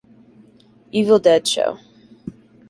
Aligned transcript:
Evil 0.91 1.19
Dead 1.19 1.47
show. 1.47 1.77